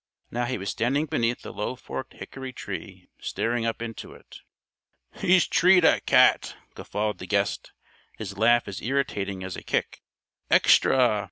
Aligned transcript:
Now 0.31 0.45
he 0.45 0.57
was 0.57 0.71
standing 0.71 1.05
beneath 1.05 1.45
a 1.45 1.51
low 1.51 1.75
forked 1.75 2.13
hickory 2.13 2.51
tree 2.51 3.11
staring 3.19 3.67
up 3.67 3.83
into 3.83 4.13
it. 4.13 4.39
"He's 5.19 5.47
treed 5.47 5.85
a 5.85 5.99
cat!" 6.01 6.57
guffawed 6.73 7.19
the 7.19 7.27
guest, 7.27 7.71
his 8.17 8.35
laugh 8.35 8.67
as 8.67 8.81
irritating 8.81 9.43
as 9.43 9.55
a 9.55 9.61
kick. 9.61 10.01
"Extra! 10.49 10.97